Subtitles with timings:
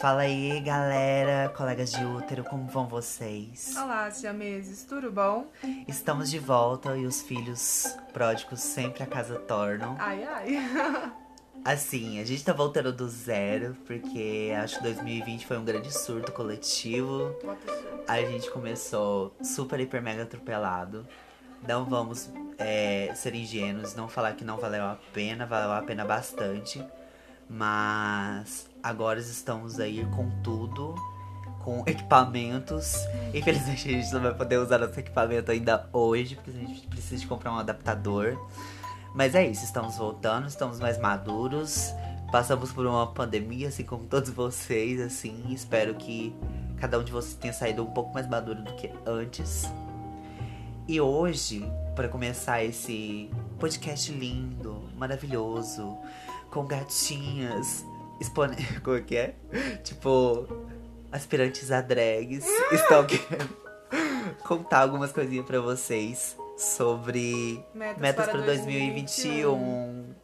[0.00, 3.76] Fala aí, galera, colegas de útero, como vão vocês?
[3.76, 5.46] Olá, siameses, tudo bom?
[5.86, 9.96] Estamos de volta e os filhos pródigos sempre a casa tornam.
[9.98, 11.12] Ai, ai.
[11.62, 16.32] Assim, a gente tá voltando do zero, porque acho que 2020 foi um grande surto
[16.32, 17.36] coletivo.
[18.08, 21.06] A gente começou super, hiper, mega atropelado.
[21.68, 26.06] Não vamos é, ser ingênuos, não falar que não valeu a pena, valeu a pena
[26.06, 26.82] bastante.
[27.46, 30.94] Mas agora estamos aí com tudo,
[31.62, 32.96] com equipamentos.
[33.34, 37.20] Infelizmente a gente não vai poder usar nosso equipamento ainda hoje, porque a gente precisa
[37.20, 38.38] de comprar um adaptador.
[39.14, 41.92] Mas é isso, estamos voltando, estamos mais maduros.
[42.30, 45.44] Passamos por uma pandemia, assim como todos vocês, assim.
[45.52, 46.34] Espero que
[46.78, 49.68] cada um de vocês tenha saído um pouco mais maduro do que antes.
[50.86, 55.98] E hoje, para começar esse podcast lindo, maravilhoso,
[56.50, 57.84] com gatinhas,
[58.20, 58.56] expone...
[58.84, 59.34] como é que é?
[59.82, 60.46] Tipo,
[61.10, 63.56] aspirantes a drags, estão querendo
[64.44, 70.14] contar algumas coisinhas para vocês sobre Metas, metas para para 2021.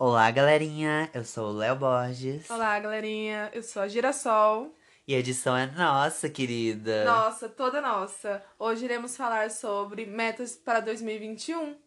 [0.00, 1.10] Olá, galerinha.
[1.12, 2.48] Eu sou o Léo Borges.
[2.48, 3.50] Olá, galerinha.
[3.52, 4.72] Eu sou a Girassol.
[5.08, 7.02] E a edição é nossa, querida.
[7.06, 8.44] Nossa, toda nossa.
[8.58, 11.78] Hoje iremos falar sobre metas para 2021.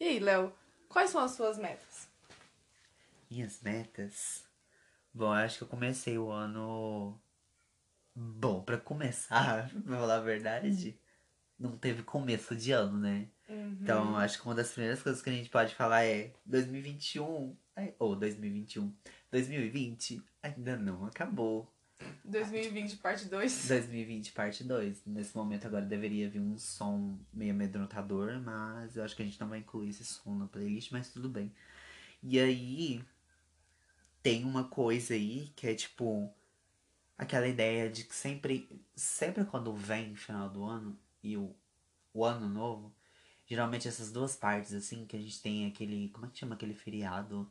[0.00, 0.50] E aí, Léo,
[0.88, 2.08] quais são as suas metas?
[3.30, 4.42] Minhas metas.
[5.12, 7.20] Bom, eu acho que eu comecei o ano.
[8.14, 10.98] Bom, pra começar, pra falar a verdade,
[11.58, 13.28] não teve começo de ano, né?
[13.50, 17.54] Então, eu acho que uma das primeiras coisas que a gente pode falar é 2021.
[17.76, 18.90] ai, Ou 2021.
[19.30, 21.70] 2020 ainda não acabou.
[22.24, 23.68] 2020, parte 2.
[23.68, 25.06] 2020, parte 2.
[25.06, 29.40] Nesse momento agora deveria vir um som meio amedrontador, mas eu acho que a gente
[29.40, 31.52] não vai incluir esse som na playlist, mas tudo bem.
[32.22, 33.04] E aí
[34.22, 36.34] tem uma coisa aí que é tipo
[37.16, 41.54] aquela ideia de que sempre, sempre quando vem o final do ano e o,
[42.12, 42.92] o ano novo,
[43.46, 46.74] geralmente essas duas partes assim, que a gente tem aquele, como é que chama aquele
[46.74, 47.50] feriado?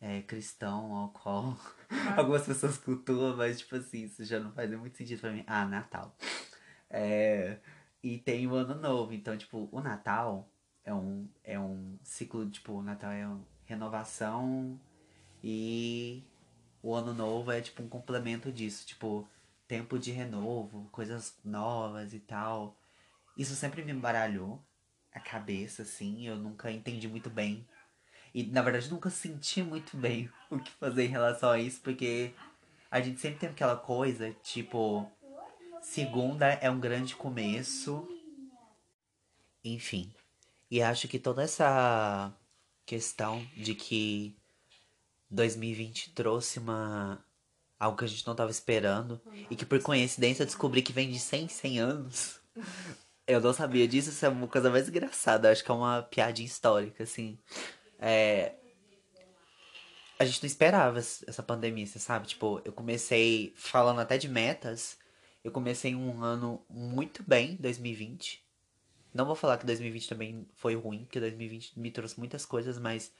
[0.00, 1.58] É, cristão, ao qual
[2.16, 5.44] algumas pessoas cultuam, mas tipo assim, isso já não faz muito sentido pra mim.
[5.46, 6.16] Ah, Natal.
[6.88, 7.58] É,
[8.02, 10.48] e tem o Ano Novo, então, tipo, o Natal
[10.84, 14.80] é um, é um ciclo, tipo, o Natal é uma renovação
[15.44, 16.24] e
[16.82, 19.28] o Ano Novo é, tipo, um complemento disso, tipo,
[19.68, 22.76] tempo de renovo, coisas novas e tal.
[23.36, 24.64] Isso sempre me embaralhou
[25.12, 27.66] a cabeça, assim, eu nunca entendi muito bem.
[28.34, 32.32] E, na verdade, nunca senti muito bem o que fazer em relação a isso, porque
[32.90, 35.10] a gente sempre tem aquela coisa, tipo,
[35.82, 38.08] segunda é um grande começo.
[39.64, 40.12] Enfim.
[40.70, 42.32] E acho que toda essa
[42.86, 44.34] questão de que
[45.30, 47.24] 2020 trouxe uma
[47.78, 51.10] algo que a gente não tava esperando e que por coincidência eu descobri que vem
[51.10, 52.40] de 100 em 100 anos.
[53.26, 56.46] Eu não sabia disso, isso é uma coisa mais engraçada, acho que é uma piadinha
[56.46, 57.38] histórica assim.
[58.00, 58.54] É...
[60.18, 62.26] A gente não esperava essa pandemia, você sabe?
[62.26, 64.98] Tipo, eu comecei falando até de metas.
[65.42, 68.42] Eu comecei um ano muito bem, 2020.
[69.14, 73.12] Não vou falar que 2020 também foi ruim, porque 2020 me trouxe muitas coisas, mas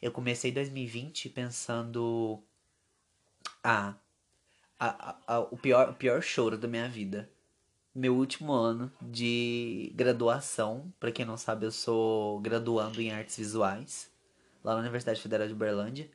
[0.00, 2.42] eu comecei 2020 pensando.
[3.64, 3.94] Ah,
[4.78, 7.30] a, a, a, o, pior, o pior choro da minha vida.
[7.94, 10.92] Meu último ano de graduação.
[11.00, 14.11] Pra quem não sabe, eu sou graduando em artes visuais
[14.62, 16.10] lá na Universidade Federal de Uberlândia.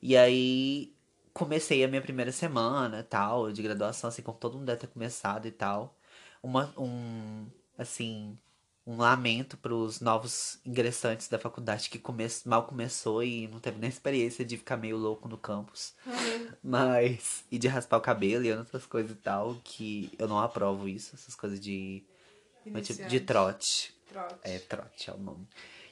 [0.00, 0.92] E aí
[1.32, 5.46] comecei a minha primeira semana, tal, de graduação, assim, como todo mundo deve ter começado
[5.46, 5.96] e tal.
[6.42, 7.46] Uma, um,
[7.78, 8.36] assim,
[8.86, 13.88] um lamento pros novos ingressantes da faculdade que come mal começou e não teve nem
[13.88, 15.94] experiência de ficar meio louco no campus.
[16.62, 20.88] Mas, e de raspar o cabelo e outras coisas e tal, que eu não aprovo
[20.88, 22.02] isso, essas coisas de,
[22.82, 23.94] tipo, de trote.
[24.08, 24.34] Trote.
[24.42, 25.46] É, trote é o nome.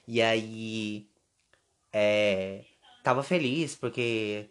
[0.06, 1.08] E aí,
[1.92, 2.64] é,
[3.02, 4.48] tava feliz porque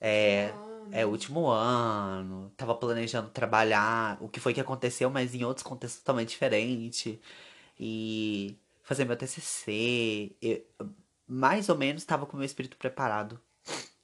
[0.00, 0.52] é,
[0.92, 5.62] é o último ano, tava planejando trabalhar, o que foi que aconteceu, mas em outros
[5.64, 7.18] contextos totalmente diferentes.
[7.78, 10.64] E fazer meu TCC, eu,
[11.26, 13.40] mais ou menos tava com o meu espírito preparado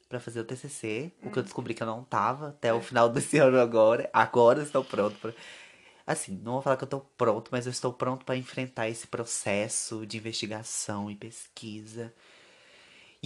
[0.09, 3.09] pra fazer o TCC, o que eu descobri que eu não tava até o final
[3.09, 4.09] desse ano agora.
[4.13, 5.33] Agora estou pronto pra...
[6.07, 9.09] Assim, não vou falar que eu tô pronto, mas eu estou pronto pra enfrentar esse
[9.09, 12.15] processo de investigação e pesquisa.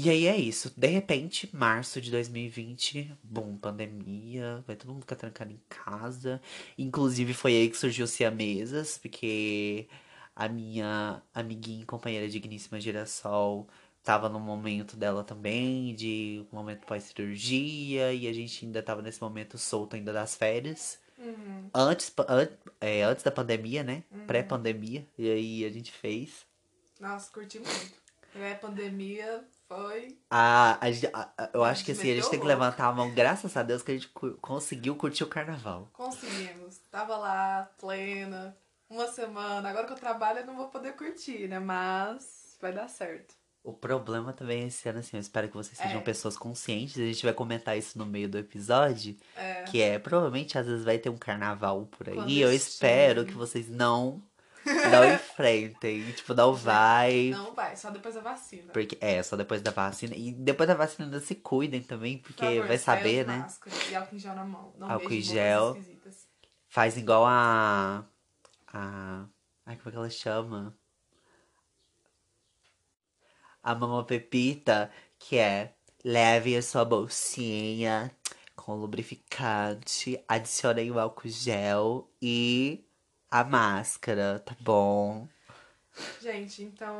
[0.03, 0.73] E aí é isso.
[0.79, 6.41] De repente, março de 2020, bom, pandemia, vai todo mundo ficar trancado em casa.
[6.79, 9.89] Inclusive foi aí que surgiu o Siamesas, porque
[10.35, 13.69] A minha amiguinha e companheira digníssima Girassol
[14.03, 19.21] tava no momento dela também, de um momento pós-cirurgia, e a gente ainda tava nesse
[19.21, 20.99] momento solto ainda das férias.
[21.19, 21.71] Uhum.
[21.75, 22.49] Antes, an,
[22.81, 24.03] é, antes da pandemia, né?
[24.27, 25.07] Pré-pandemia.
[25.19, 26.47] E aí a gente fez.
[26.99, 28.01] Nossa, curti muito.
[28.35, 29.45] É, pandemia
[29.75, 30.19] foi.
[30.29, 32.93] A, a, gente- a- a- eu acho que assim, a gente tem que levantar a
[32.93, 35.89] mão, graças a Deus, que a gente cu- conseguiu curtir o carnaval.
[35.93, 36.79] Conseguimos.
[36.91, 38.57] Tava lá, plena,
[38.89, 39.69] uma semana.
[39.71, 41.61] Agora que eu trabalho, eu não vou poder curtir, né?
[41.61, 43.35] Mas vai dar certo.
[43.63, 46.03] O problema também esse ano, assim, eu espero que vocês sejam É.
[46.03, 46.97] pessoas conscientes.
[46.97, 49.15] A gente vai comentar isso no meio do episódio.
[49.37, 49.65] É.
[49.65, 52.41] Que é, provavelmente, às vezes vai ter um carnaval por aí.
[52.41, 54.23] Eu espero que vocês não,
[54.91, 56.13] não enfrentem.
[56.13, 57.31] Tipo, não vai.
[57.31, 58.73] Não vai, só depois da vacina.
[58.73, 60.15] Porque, é, só depois da vacina.
[60.15, 63.39] E depois da vacina ainda se cuidem também, Por porque favor, vai saber, né?
[63.39, 64.73] máscara E álcool em gel na mão.
[64.79, 65.79] Não Álcool em gel.
[66.69, 68.05] Faz igual a.
[68.73, 69.27] A.
[69.67, 70.77] Ai, como é que ela chama?
[73.63, 78.11] A Mamã Pepita, que é leve a sua bolsinha
[78.57, 82.87] com lubrificante, adicione o álcool gel e
[83.31, 85.29] a máscara, tá bom?
[86.21, 86.99] Gente, então.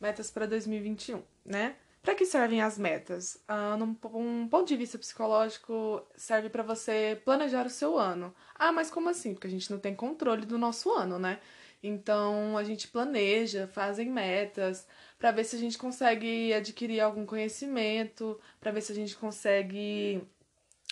[0.00, 1.76] Metas para 2021, né?
[2.02, 3.38] Para que servem as metas?
[3.46, 8.34] Ah, num um ponto de vista psicológico, serve para você planejar o seu ano.
[8.54, 9.34] Ah, mas como assim?
[9.34, 11.38] Porque a gente não tem controle do nosso ano, né?
[11.82, 14.86] Então a gente planeja, fazem metas
[15.18, 20.22] para ver se a gente consegue adquirir algum conhecimento, para ver se a gente consegue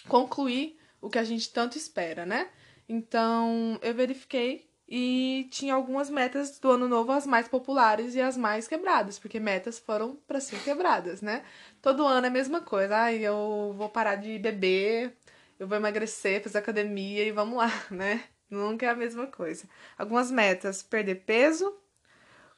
[0.07, 2.51] concluir o que a gente tanto espera, né?
[2.89, 8.37] Então eu verifiquei e tinha algumas metas do ano novo, as mais populares e as
[8.37, 11.45] mais quebradas, porque metas foram para ser quebradas, né?
[11.83, 12.97] Todo ano é a mesma coisa.
[12.97, 15.15] Ai, eu vou parar de beber,
[15.59, 18.25] eu vou emagrecer, fazer academia e vamos lá, né?
[18.51, 19.69] Nunca é a mesma coisa.
[19.99, 21.77] Algumas metas: perder peso,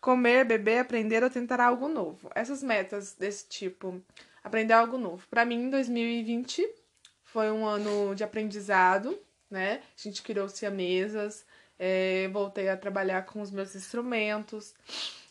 [0.00, 2.30] comer, beber, aprender ou tentar algo novo.
[2.34, 4.00] Essas metas desse tipo,
[4.44, 5.26] aprender algo novo.
[5.28, 6.64] Para mim, 2020
[7.24, 9.18] foi um ano de aprendizado,
[9.50, 9.80] né?
[9.98, 11.44] A gente criou mesas,
[11.78, 14.74] é, voltei a trabalhar com os meus instrumentos,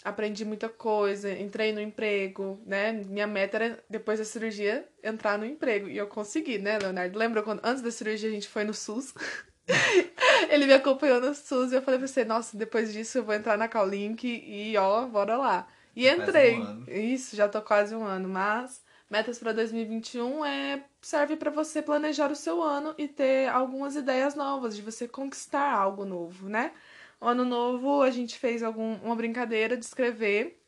[0.03, 2.91] aprendi muita coisa, entrei no emprego, né?
[2.91, 5.87] Minha meta era, depois da cirurgia, entrar no emprego.
[5.87, 7.17] E eu consegui, né, Leonardo?
[7.17, 9.13] Lembra quando antes da cirurgia a gente foi no SUS?
[10.49, 13.35] Ele me acompanhou no SUS e eu falei pra você, nossa, depois disso eu vou
[13.35, 15.67] entrar na Callink e ó, bora lá.
[15.95, 16.55] E entrei.
[16.55, 16.83] um.
[16.87, 22.31] Isso, já tô quase um ano, mas metas para 2021 é serve para você planejar
[22.31, 26.71] o seu ano e ter algumas ideias novas de você conquistar algo novo, né?
[27.19, 30.61] O ano novo a gente fez algum, uma brincadeira de escrever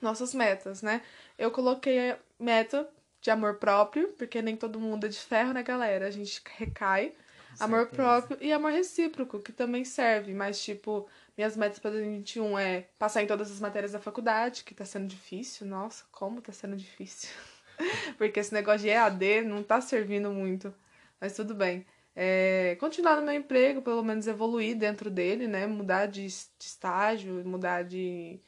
[0.00, 1.02] nossas metas, né?
[1.38, 2.88] Eu coloquei a meta
[3.20, 6.06] de amor próprio, porque nem todo mundo é de ferro, né, galera?
[6.06, 7.12] A gente recai.
[7.58, 7.96] Amor certeza.
[7.96, 13.22] próprio e amor recíproco, que também serve, mas tipo, minhas metas para 2021 é passar
[13.22, 15.66] em todas as matérias da faculdade, que tá sendo difícil.
[15.66, 17.30] Nossa, como tá sendo difícil.
[18.18, 20.72] Porque esse negócio de EAD não tá servindo muito.
[21.20, 21.86] Mas tudo bem.
[22.14, 25.66] É, continuar no meu emprego, pelo menos evoluir dentro dele, né?
[25.66, 28.40] Mudar de, de estágio, mudar de.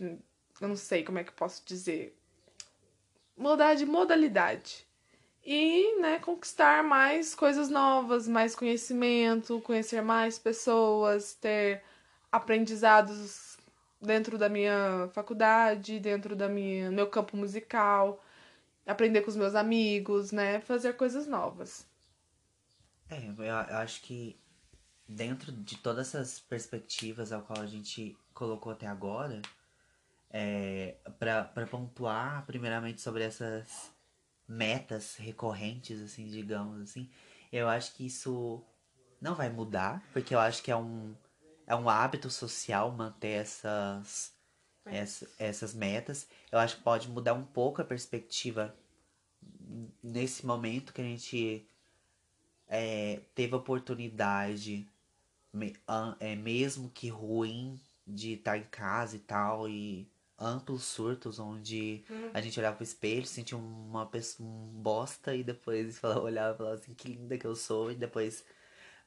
[0.00, 2.16] Eu não sei como é que eu posso dizer.
[3.36, 4.86] Mudar de modalidade.
[5.44, 11.82] E, né, conquistar mais coisas novas, mais conhecimento, conhecer mais pessoas, ter
[12.32, 13.58] aprendizados
[14.00, 18.22] dentro da minha faculdade, dentro da minha meu campo musical,
[18.86, 21.86] aprender com os meus amigos, né, fazer coisas novas.
[23.08, 24.38] É, eu, acho que
[25.08, 29.40] dentro de todas essas perspectivas ao qual a gente colocou até agora,
[30.30, 33.92] é, para pontuar primeiramente sobre essas
[34.48, 37.08] metas recorrentes, assim, digamos assim,
[37.52, 38.62] eu acho que isso
[39.20, 41.14] não vai mudar, porque eu acho que é um,
[41.66, 44.33] é um hábito social manter essas,
[44.86, 46.26] essa- essas metas.
[46.52, 48.74] Eu acho que pode mudar um pouco a perspectiva
[50.02, 51.66] nesse momento que a gente
[52.68, 54.86] é, teve a oportunidade,
[55.52, 61.38] me- an- é, mesmo que ruim, de estar em casa e tal, e amplos surtos
[61.38, 66.54] onde a gente olhava pro espelho, sentia uma pessoa um bosta e depois falava, olhava
[66.54, 68.44] e falava assim, que linda que eu sou, e depois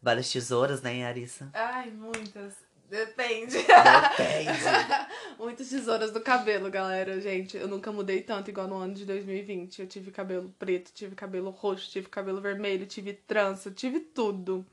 [0.01, 1.49] várias tesouras, né, Arissa?
[1.53, 2.53] Ai, muitas.
[2.89, 3.57] Depende.
[3.57, 4.59] Depende.
[5.37, 7.19] Muitas tesouras do cabelo, galera.
[7.19, 9.81] Gente, eu nunca mudei tanto igual no ano de 2020.
[9.81, 14.65] Eu tive cabelo preto, tive cabelo roxo, tive cabelo vermelho, tive trança, tive tudo.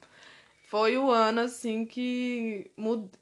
[0.69, 2.71] Foi o ano, assim, que.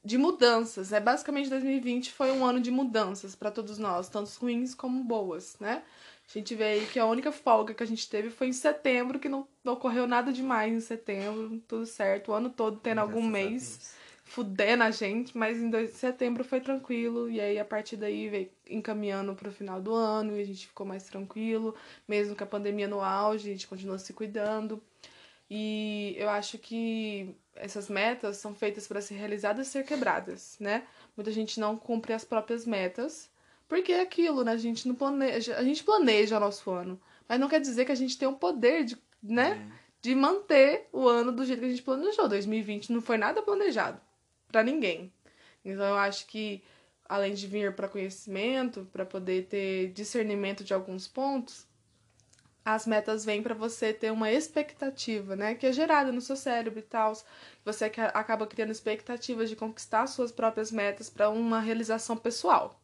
[0.05, 1.01] de mudanças, né?
[1.01, 5.83] Basicamente, 2020 foi um ano de mudanças pra todos nós, tanto ruins como boas, né?
[6.29, 9.19] A gente vê aí que a única folga que a gente teve foi em setembro,
[9.19, 12.31] que não, não ocorreu nada demais em setembro, tudo certo.
[12.31, 14.02] O ano todo tendo algum Graças a mês.
[14.33, 18.51] Fudendo a gente, mas em dois, setembro foi tranquilo, e aí a partir daí veio
[18.67, 21.75] encaminhando pro final do ano, e a gente ficou mais tranquilo,
[22.09, 24.83] mesmo com a pandemia no auge, a gente continuou se cuidando.
[25.51, 30.85] E eu acho que essas metas são feitas para ser realizadas e ser quebradas, né?
[31.15, 33.31] Muita gente não cumpre as próprias metas,
[33.69, 34.53] porque é aquilo, né?
[34.53, 36.99] A gente não planeja, a gente planeja o nosso ano,
[37.29, 39.79] mas não quer dizer que a gente tem o poder de, né, é.
[40.01, 42.27] de manter o ano do jeito que a gente planejou.
[42.29, 44.01] 2020 não foi nada planejado
[44.53, 45.13] para ninguém.
[45.65, 46.63] Então eu acho que
[47.09, 51.67] além de vir para conhecimento, para poder ter discernimento de alguns pontos,
[52.65, 55.55] as metas vêm para você ter uma expectativa, né?
[55.55, 57.13] Que é gerada no seu cérebro e tal.
[57.65, 62.81] Você acaba criando expectativas de conquistar suas próprias metas para uma realização pessoal.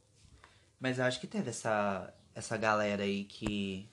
[0.80, 3.88] Mas eu acho que teve essa, essa galera aí que.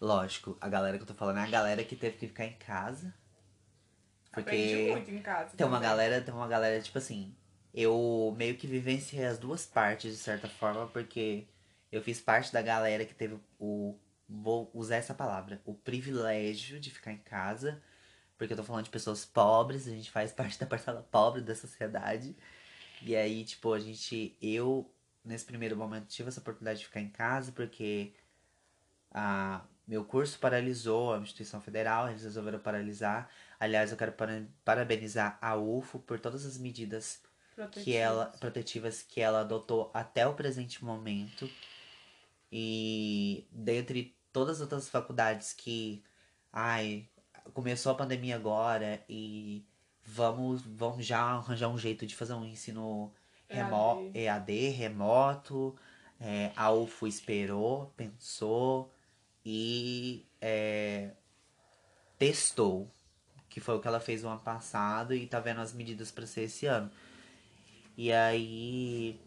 [0.00, 2.54] Lógico, a galera que eu tô falando é a galera que teve que ficar em
[2.54, 3.14] casa.
[4.32, 5.56] Porque muito em casa.
[5.56, 7.34] Tem uma galera, tem uma galera, tipo assim.
[7.74, 11.46] Eu meio que vivenciei as duas partes, de certa forma, porque
[11.90, 13.96] eu fiz parte da galera que teve o
[14.28, 17.82] vou usar essa palavra, o privilégio de ficar em casa,
[18.38, 21.54] porque eu tô falando de pessoas pobres, a gente faz parte da parcela pobre da
[21.54, 22.34] sociedade.
[23.02, 24.90] E aí, tipo, a gente, eu,
[25.24, 28.14] nesse primeiro momento, tive essa oportunidade de ficar em casa, porque
[29.10, 33.28] a, meu curso paralisou, a instituição federal, eles resolveram paralisar.
[33.62, 34.12] Aliás, eu quero
[34.64, 37.22] parabenizar a UFO por todas as medidas
[37.54, 37.84] protetivas.
[37.84, 41.48] que ela protetivas que ela adotou até o presente momento.
[42.50, 46.02] E dentre todas as outras faculdades que,
[46.52, 47.06] ai,
[47.54, 49.64] começou a pandemia agora e
[50.04, 53.14] vamos, vamos já arranjar um jeito de fazer um ensino
[53.48, 55.76] remo EAD, EAD remoto.
[56.20, 58.92] É, a UFO esperou, pensou
[59.46, 61.12] e é,
[62.18, 62.90] testou,
[63.52, 66.26] que foi o que ela fez no ano passado e tá vendo as medidas para
[66.26, 66.90] ser esse ano.
[67.96, 69.20] E aí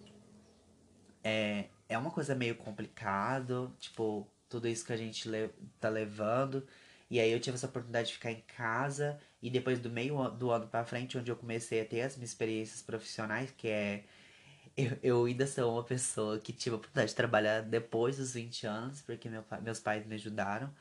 [1.24, 6.65] é, é uma coisa meio complicado, tipo, tudo isso que a gente le tá levando.
[7.08, 10.50] E aí eu tive essa oportunidade de ficar em casa e depois do meio do
[10.50, 14.05] ano para frente, onde eu comecei a ter as minhas experiências profissionais, que é
[14.75, 18.65] eu, eu ainda sou uma pessoa que tive a oportunidade de trabalhar depois dos 20
[18.65, 20.74] anos, porque meu, meus pais me ajudaram.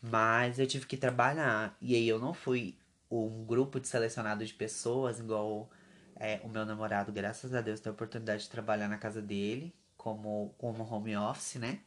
[0.00, 1.76] Mas eu tive que trabalhar.
[1.80, 2.76] E aí eu não fui
[3.16, 5.70] um grupo de selecionado de pessoas, igual
[6.16, 9.74] é, o meu namorado, graças a Deus, tem a oportunidade de trabalhar na casa dele,
[9.96, 11.80] como, como home office, né?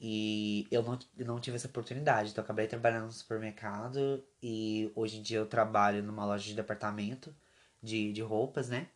[0.00, 2.30] E eu não, não tive essa oportunidade.
[2.30, 7.34] Então acabei trabalhando no supermercado e hoje em dia eu trabalho numa loja de departamento
[7.82, 8.88] de, de roupas, né?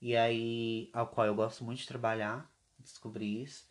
[0.00, 2.50] E aí, ao qual eu gosto muito de trabalhar,
[2.80, 3.70] descobri isso.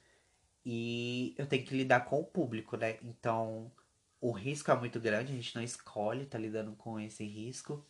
[0.66, 2.98] E eu tenho que lidar com o público, né?
[3.04, 3.72] Então,
[4.22, 7.84] o risco é muito grande, a gente não escolhe tá lidando com esse risco.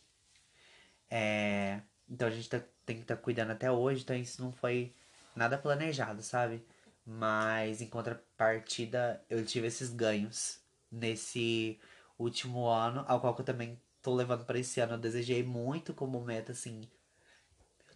[1.10, 1.82] É...
[2.08, 4.94] Então a gente tá, tem que estar tá cuidando até hoje, então isso não foi
[5.36, 6.64] nada planejado, sabe?
[7.04, 10.60] Mas em contrapartida, eu tive esses ganhos
[10.90, 11.78] nesse
[12.18, 14.94] último ano, ao qual eu também tô levando para esse ano.
[14.94, 16.82] Eu desejei muito como meta, assim,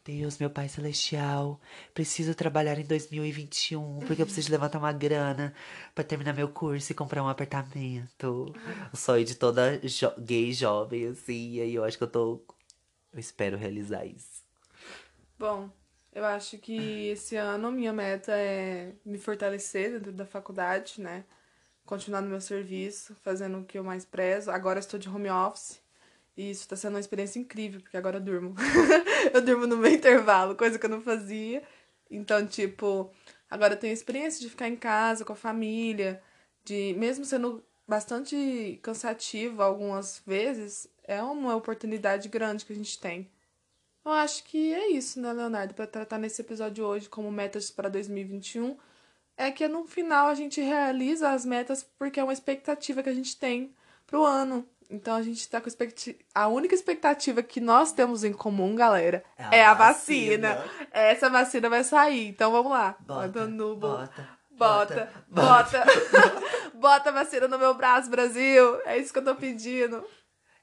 [0.06, 1.60] Deus, meu Pai Celestial,
[1.92, 5.52] preciso trabalhar em 2021 porque eu preciso levantar uma grana
[5.96, 8.54] para terminar meu curso e comprar um apartamento.
[8.92, 12.40] O sonho de toda jo gay jovem, assim, e aí eu acho que eu tô.
[13.12, 14.44] Eu espero realizar isso.
[15.36, 15.68] Bom,
[16.14, 21.24] eu acho que esse ano minha meta é me fortalecer dentro da faculdade, né?
[21.84, 24.52] Continuar no meu serviço, fazendo o que eu mais prezo.
[24.52, 25.80] Agora estou de home office.
[26.36, 28.54] E isso tá sendo uma experiência incrível, porque agora eu durmo.
[29.32, 31.62] eu durmo no meu intervalo, coisa que eu não fazia.
[32.10, 33.10] Então, tipo,
[33.50, 36.22] agora eu tenho a experiência de ficar em casa com a família,
[36.64, 43.30] de mesmo sendo bastante cansativo algumas vezes, é uma oportunidade grande que a gente tem.
[44.04, 47.88] Eu acho que é isso, né, Leonardo, para tratar nesse episódio hoje como metas para
[47.88, 48.76] 2021,
[49.36, 53.14] é que no final a gente realiza as metas porque é uma expectativa que a
[53.14, 53.74] gente tem
[54.06, 54.66] pro ano.
[54.90, 56.18] Então a gente tá com expectativa.
[56.34, 60.54] A única expectativa que nós temos em comum, galera, é a, é a vacina.
[60.54, 60.88] vacina.
[60.92, 62.28] Essa vacina vai sair.
[62.28, 62.96] Então vamos lá.
[63.00, 63.76] Bota, no...
[63.76, 65.84] bota, bota, bota.
[65.84, 66.70] Bota.
[66.74, 68.80] bota a vacina no meu braço, Brasil.
[68.84, 70.04] É isso que eu tô pedindo.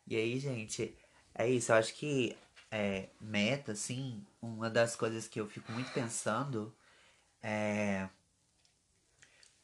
[0.08, 0.98] E aí, gente,
[1.36, 1.72] é isso.
[1.72, 2.36] Eu acho que
[2.72, 6.74] é, meta, assim, uma das coisas que eu fico muito pensando
[7.42, 8.08] é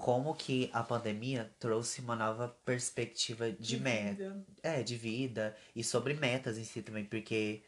[0.09, 4.43] como que a pandemia trouxe uma nova perspectiva de, de meta.
[4.63, 5.55] É, de vida.
[5.75, 7.61] E sobre metas em si também, porque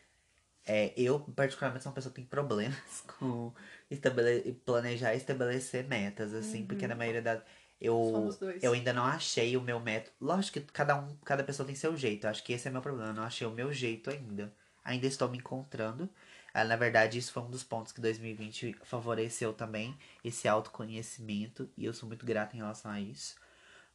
[0.65, 2.75] é, eu, particularmente, sou uma pessoa que tem problemas
[3.19, 3.53] com
[3.91, 6.65] estabele planejar e estabelecer metas, assim, uhum.
[6.65, 7.43] porque na maioria das.
[7.79, 10.15] Eu, eu ainda não achei o meu método.
[10.19, 12.27] Lógico que cada um, cada pessoa tem seu jeito.
[12.27, 13.11] Acho que esse é meu problema.
[13.11, 14.51] Eu não achei o meu jeito ainda.
[14.83, 16.09] ainda estou me encontrando.
[16.53, 21.85] Ah, na verdade, isso foi um dos pontos que 2020 favoreceu também, esse autoconhecimento, e
[21.85, 23.35] eu sou muito grato em relação a isso.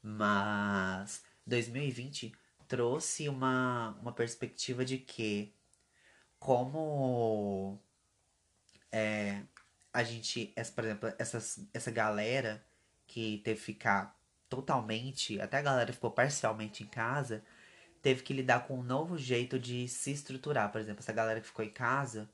[0.02, 2.32] Mas 2020
[2.68, 5.52] trouxe uma, uma perspectiva de que,
[6.38, 7.78] como
[8.92, 9.42] é,
[9.92, 12.64] a gente, essa, por exemplo, essas, essa galera
[13.06, 14.16] que teve que ficar
[14.48, 17.44] totalmente, até a galera ficou parcialmente em casa,
[18.02, 20.70] teve que lidar com um novo jeito de se estruturar.
[20.72, 22.28] Por exemplo, essa galera que ficou em casa,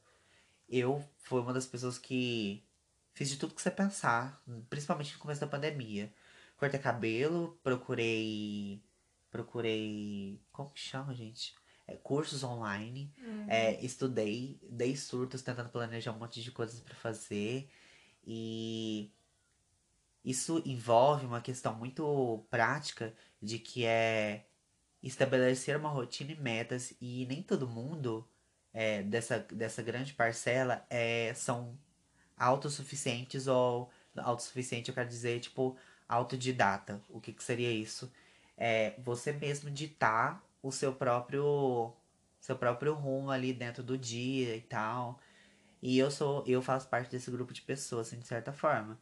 [0.73, 2.65] eu fui uma das pessoas que
[3.13, 6.13] fiz de tudo que você pensar, principalmente no começo da pandemia.
[6.57, 8.83] Cortei cabelo, procurei.
[9.31, 10.41] Procurei.
[10.51, 11.55] Como que chama, gente?
[11.87, 13.13] É, cursos online.
[13.19, 13.47] Uhum.
[13.49, 17.69] É, estudei, dei surtos tentando planejar um monte de coisas para fazer.
[18.27, 19.11] E
[20.25, 24.47] isso envolve uma questão muito prática de que é
[25.03, 28.27] estabelecer uma rotina e metas e nem todo mundo
[28.73, 31.77] é, dessa, dessa grande parcela é, são
[32.37, 35.77] autossuficientes ou autossuficiente eu quero dizer tipo
[36.09, 37.01] autodidata.
[37.09, 38.13] O que, que seria isso?
[38.57, 41.93] É você mesmo ditar o seu próprio
[42.41, 45.21] seu próprio rumo ali dentro do dia e tal.
[45.81, 48.99] E eu sou eu faço parte desse grupo de pessoas, assim, de certa forma.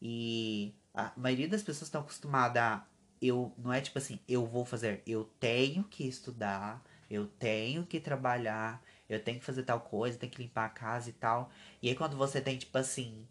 [0.00, 2.86] E a maioria das pessoas estão acostumadas a
[3.20, 8.00] eu não é tipo assim, eu vou fazer, eu tenho que estudar, eu tenho que
[8.00, 11.50] trabalhar, eu tenho que fazer tal coisa, tenho que limpar a casa e tal.
[11.82, 13.26] E aí quando você tem tipo assim,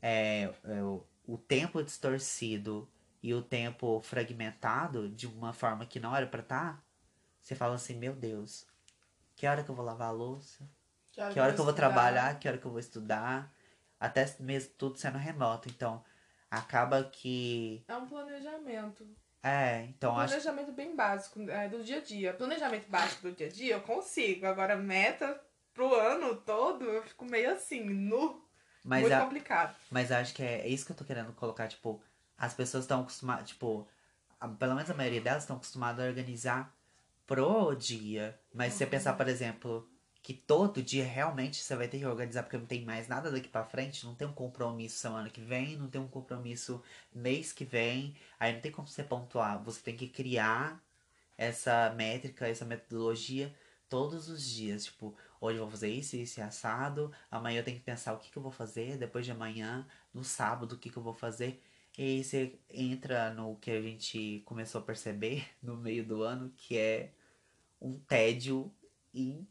[0.00, 0.82] é, é
[1.26, 2.88] o, tempo distorcido
[3.22, 6.82] e o tempo fragmentado de uma forma que não era para estar, tá,
[7.40, 8.66] você fala assim, meu Deus,
[9.34, 10.68] que hora que eu vou lavar a louça?
[11.10, 12.38] Que hora que, hora que eu vou trabalhar?
[12.38, 13.52] Que hora que eu vou estudar?
[13.98, 15.68] Até mesmo tudo sendo remoto.
[15.68, 16.02] Então,
[16.50, 17.84] acaba que.
[17.86, 19.06] É um planejamento.
[19.42, 20.76] É, então um planejamento acho...
[20.76, 22.32] bem básico é, do dia a dia.
[22.32, 24.46] Planejamento básico do dia a dia eu consigo.
[24.46, 25.40] Agora, meta
[25.74, 28.42] pro ano todo, eu fico meio assim, nu.
[28.84, 29.20] Mas Muito a...
[29.20, 29.76] complicado.
[29.90, 32.00] Mas acho que é, é isso que eu tô querendo colocar, tipo,
[32.36, 33.88] as pessoas estão acostumadas, tipo,
[34.40, 36.74] a, pelo menos a maioria delas estão acostumadas a organizar
[37.26, 38.38] pro dia.
[38.52, 38.72] Mas uhum.
[38.72, 39.88] se você pensar, por exemplo,
[40.22, 43.48] que todo dia realmente você vai ter que organizar porque não tem mais nada daqui
[43.48, 46.82] para frente, não tem um compromisso semana que vem, não tem um compromisso
[47.12, 50.80] mês que vem, aí não tem como você pontuar, você tem que criar
[51.36, 53.52] essa métrica, essa metodologia
[53.88, 57.78] todos os dias, tipo, hoje eu vou fazer isso, isso e assado, amanhã eu tenho
[57.78, 60.88] que pensar o que, que eu vou fazer, depois de amanhã, no sábado, o que,
[60.88, 61.60] que eu vou fazer.
[61.98, 66.50] E aí você entra no que a gente começou a perceber no meio do ano,
[66.56, 67.12] que é
[67.80, 68.72] um tédio
[69.12, 69.46] in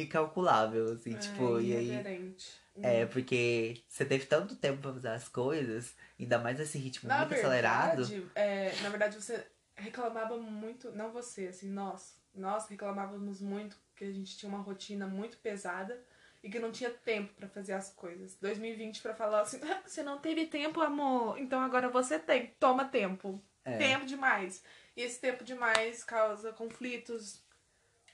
[0.00, 2.34] incalculável, assim, é, tipo, e aí.
[2.80, 7.18] É, porque você teve tanto tempo pra fazer as coisas, ainda mais esse ritmo na
[7.18, 8.30] muito verdade, acelerado.
[8.34, 12.16] É, na verdade, você reclamava muito, não você, assim, nós.
[12.34, 16.02] Nós reclamávamos muito que a gente tinha uma rotina muito pesada
[16.42, 18.36] e que não tinha tempo para fazer as coisas.
[18.40, 22.86] 2020 para falar assim, ah, você não teve tempo, amor, então agora você tem, toma
[22.86, 23.40] tempo.
[23.64, 23.76] É.
[23.76, 24.64] Tempo demais.
[24.96, 27.42] E esse tempo demais causa conflitos,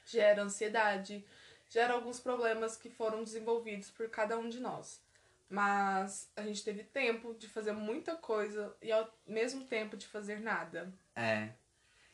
[0.04, 1.24] gera ansiedade,
[1.68, 5.00] gera alguns problemas que foram desenvolvidos por cada um de nós.
[5.48, 10.40] Mas a gente teve tempo de fazer muita coisa e ao mesmo tempo de fazer
[10.40, 10.92] nada.
[11.16, 11.50] É.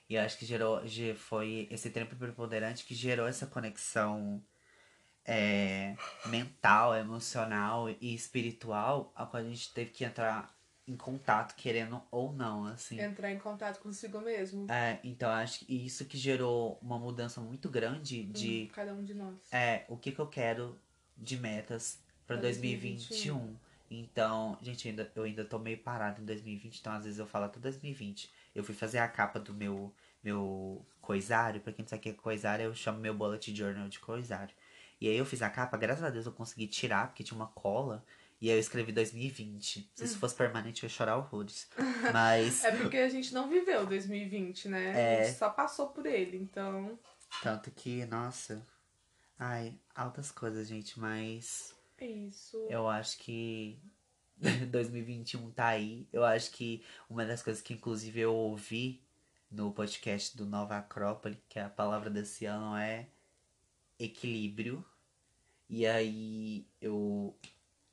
[0.09, 0.81] E acho que gerou,
[1.17, 4.43] foi esse tempo preponderante que gerou essa conexão
[5.25, 10.55] é, mental, emocional e espiritual, a qual a gente teve que entrar
[10.87, 13.01] em contato, querendo ou não, assim.
[13.01, 14.71] Entrar em contato consigo mesmo.
[14.71, 18.65] É, então acho que isso que gerou uma mudança muito grande de.
[18.65, 19.35] Hum, cada um de nós.
[19.51, 20.79] É, o que, que eu quero
[21.17, 23.39] de metas para 2021.
[23.39, 23.65] 2021.
[23.91, 27.27] Então, gente, eu ainda, eu ainda tô meio parado em 2020, então às vezes eu
[27.27, 28.31] falo até 2020.
[28.55, 29.93] Eu fui fazer a capa do meu,
[30.23, 33.89] meu coisário, pra quem não sabe o que é coisário, eu chamo meu bullet journal
[33.89, 34.55] de coisário.
[35.01, 37.49] E aí eu fiz a capa, graças a Deus eu consegui tirar, porque tinha uma
[37.49, 38.05] cola.
[38.41, 39.91] E aí eu escrevi 2020.
[39.95, 40.19] Se isso hum.
[40.19, 41.69] fosse permanente, eu ia chorar horrores.
[42.13, 42.65] Mas.
[42.65, 44.93] é porque a gente não viveu 2020, né?
[44.95, 45.21] É...
[45.21, 46.99] A gente só passou por ele, então.
[47.43, 48.65] Tanto que, nossa.
[49.39, 51.75] Ai, altas coisas, gente, mas.
[51.99, 52.57] É isso.
[52.69, 53.79] Eu acho que
[54.71, 56.09] 2021 tá aí.
[56.13, 59.03] Eu acho que uma das coisas que, inclusive, eu ouvi
[59.51, 63.09] no podcast do Nova Acrópole, que a palavra desse ano é
[63.99, 64.85] equilíbrio.
[65.69, 67.37] E aí eu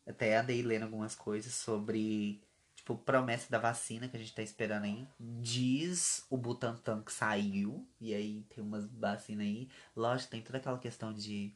[0.08, 2.42] até andei lendo algumas coisas sobre,
[2.76, 5.08] tipo, promessa da vacina que a gente tá esperando aí.
[5.20, 7.88] Diz o Butantan que saiu.
[8.00, 9.70] E aí tem umas vacinas aí.
[9.96, 11.54] Lógico, tem toda aquela questão de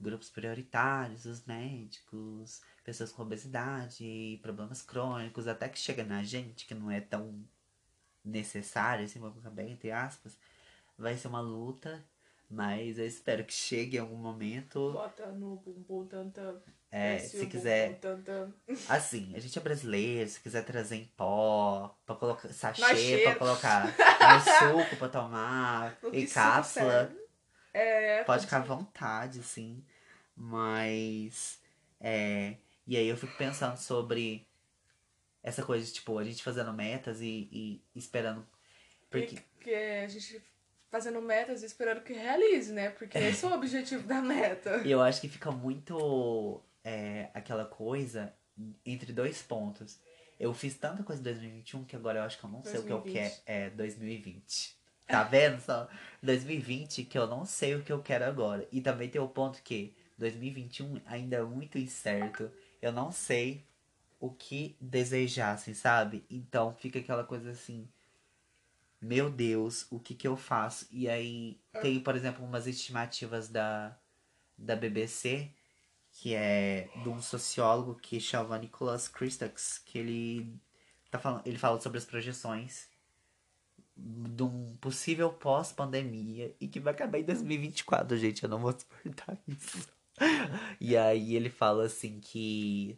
[0.00, 6.74] grupos prioritários, os médicos, pessoas com obesidade, problemas crônicos, até que chega na gente, que
[6.74, 7.42] não é tão
[8.24, 10.38] necessário, assim, vamos bem, entre aspas,
[10.98, 12.04] vai ser uma luta,
[12.50, 14.92] Mas eu espero que chegue em algum momento.
[14.92, 16.62] Bota no bumbum tanta.
[16.90, 17.98] É, se quiser.
[18.88, 23.86] Assim, a gente é brasileiro, se quiser trazer em pó, pra colocar sachê pra colocar
[23.88, 27.12] no suco pra tomar, que em cápsula.
[27.72, 29.84] É, pode ficar à vontade, assim.
[30.36, 31.60] Mas,
[32.00, 32.54] é,
[32.86, 34.46] e aí eu fico pensando sobre
[35.42, 38.46] essa coisa de, tipo, a gente fazendo metas e, e esperando.
[39.10, 40.40] Porque, Porque a gente
[40.94, 42.88] fazendo metas e esperando que realize, né?
[42.90, 44.80] Porque esse é o objetivo da meta.
[44.84, 48.32] E eu acho que fica muito é, aquela coisa
[48.86, 49.98] entre dois pontos.
[50.38, 52.84] Eu fiz tanta coisa em 2021 que agora eu acho que eu não sei o
[52.84, 53.12] que eu 2020.
[53.12, 53.42] quero.
[53.44, 54.78] É 2020.
[55.08, 55.88] Tá vendo só?
[56.22, 58.64] 2020 que eu não sei o que eu quero agora.
[58.70, 62.52] E também tem o ponto que 2021 ainda é muito incerto.
[62.80, 63.64] Eu não sei
[64.20, 66.24] o que desejar, assim, sabe?
[66.30, 67.88] Então fica aquela coisa assim.
[69.04, 70.88] Meu Deus, o que que eu faço?
[70.90, 73.94] E aí tem, por exemplo, umas estimativas da,
[74.56, 75.50] da BBC,
[76.10, 80.58] que é de um sociólogo que chama Nicholas Christakis, que ele
[81.10, 82.88] tá falando, ele fala sobre as projeções
[83.94, 89.36] de um possível pós-pandemia e que vai acabar em 2024, gente, eu não vou suportar
[89.46, 89.86] isso.
[90.80, 92.96] E aí ele fala assim que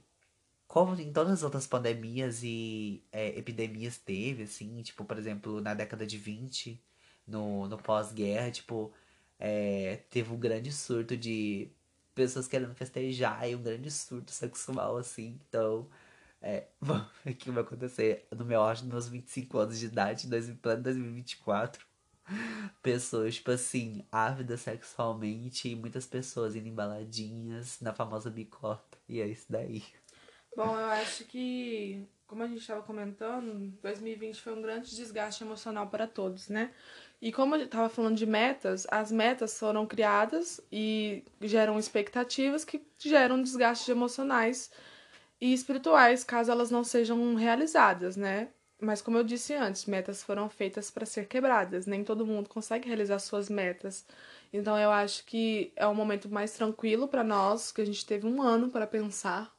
[0.77, 5.73] como em todas as outras pandemias e é, epidemias teve, assim, tipo, por exemplo, na
[5.73, 6.79] década de 20,
[7.27, 8.93] no, no pós-guerra, tipo,
[9.39, 11.71] é, teve um grande surto de
[12.15, 15.41] pessoas querendo festejar e um grande surto sexual, assim.
[15.49, 15.89] Então,
[16.43, 20.27] é, bom, o que vai acontecer no meu auge, nos meus 25 anos de idade,
[20.27, 21.87] em dois- plano 2024?
[22.83, 28.99] Pessoas, tipo assim, ávidas sexualmente e muitas pessoas indo em baladinhas na famosa bicota.
[29.09, 29.83] E é isso daí.
[30.57, 35.87] Bom, eu acho que, como a gente estava comentando, 2020 foi um grande desgaste emocional
[35.89, 36.73] para todos, né?
[37.21, 42.83] E como eu estava falando de metas, as metas foram criadas e geram expectativas que
[42.99, 44.71] geram desgastes emocionais
[45.41, 48.49] e espirituais, caso elas não sejam realizadas, né?
[48.81, 51.87] Mas como eu disse antes, metas foram feitas para ser quebradas.
[51.87, 54.07] Nem todo mundo consegue realizar suas metas.
[54.53, 58.27] Então eu acho que é um momento mais tranquilo para nós, que a gente teve
[58.27, 59.55] um ano para pensar,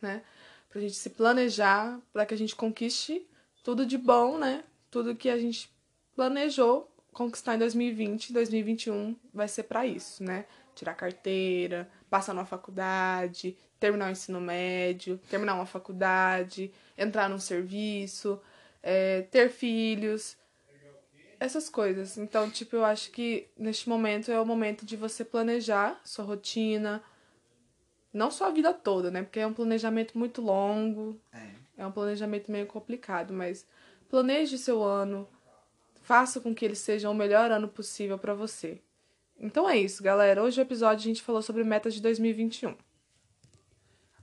[0.00, 0.22] né?
[0.72, 3.28] Pra gente se planejar, para que a gente conquiste
[3.62, 4.64] tudo de bom, né?
[4.90, 5.70] Tudo que a gente
[6.16, 10.46] planejou conquistar em 2020, 2021 vai ser para isso, né?
[10.74, 18.40] Tirar carteira, passar numa faculdade, terminar o ensino médio, terminar uma faculdade, entrar num serviço,
[18.82, 20.38] é, ter filhos,
[21.38, 22.16] essas coisas.
[22.16, 27.02] Então, tipo, eu acho que neste momento é o momento de você planejar sua rotina,
[28.12, 29.22] não só a vida toda, né?
[29.22, 31.48] Porque é um planejamento muito longo, É.
[31.78, 33.66] é um planejamento meio complicado, mas
[34.08, 35.26] planeje seu ano,
[36.02, 38.80] faça com que ele seja o melhor ano possível pra você.
[39.38, 40.42] Então é isso, galera.
[40.42, 42.76] Hoje o episódio a gente falou sobre metas de 2021.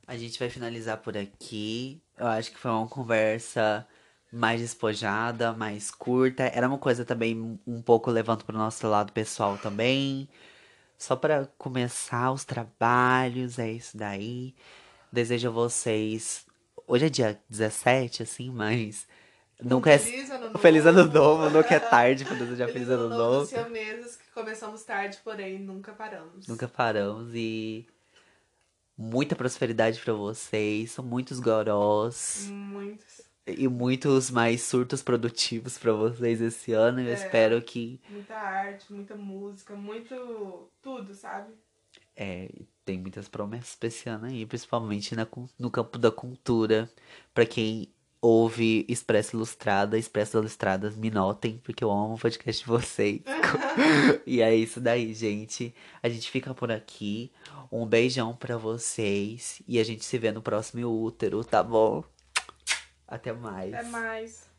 [0.08, 2.02] A gente vai finalizar por aqui.
[2.18, 3.88] Eu acho que foi uma conversa
[4.32, 6.44] mais despojada, mais curta.
[6.44, 10.28] Era uma coisa também um pouco levando pro nosso lado pessoal também.
[11.00, 14.54] Só para começar os trabalhos, é isso daí.
[15.10, 16.46] Desejo a vocês.
[16.86, 19.08] Hoje é dia 17, assim, mas.
[19.62, 19.98] Nunca é.
[19.98, 20.60] Feliz ano novo.
[20.60, 23.46] Feliz ano novo, nunca é tarde pra desejar feliz ano novo.
[23.46, 26.46] siameses, que começamos tarde, porém nunca paramos.
[26.46, 27.88] Nunca paramos e
[28.98, 30.92] muita prosperidade pra vocês.
[30.92, 33.29] São muitos gorós Muitos.
[33.48, 37.00] E muitos mais surtos produtivos pra vocês esse ano.
[37.02, 37.14] Eu É.
[37.14, 41.54] espero que Muita arte, muita música, muito tudo, sabe?
[42.16, 42.50] é,
[42.86, 45.26] tem muitas promessas pra esse ano aí, principalmente na,
[45.58, 46.90] no campo da cultura.
[47.34, 47.88] Pra quem
[48.22, 53.22] ouve Expresso Ilustrada, Expresso Ilustradas, me notem, porque eu amo o podcast de vocês.
[54.28, 55.74] e é isso daí, gente.
[56.04, 57.32] A gente fica por aqui.
[57.72, 59.62] Um beijão pra vocês.
[59.68, 62.04] E a gente se vê no próximo útero, tá bom?
[63.10, 63.74] Até mais.
[63.74, 64.50] Até mais.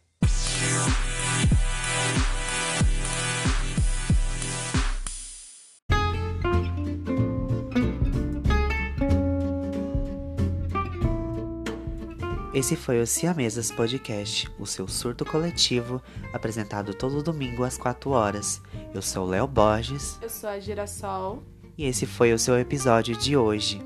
[12.53, 18.61] Esse foi o Siamesas Podcast, o seu surto coletivo, apresentado todo domingo às 4 horas.
[18.93, 21.45] Eu sou o Léo Borges Eu sou a Girassol.
[21.79, 23.81] e esse foi o seu episódio de hoje.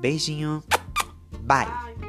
[0.00, 0.62] Beijinho.
[1.40, 1.66] Bye.
[1.66, 2.03] Bye.